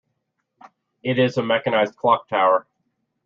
[1.03, 2.65] It is a mechanized clock tower.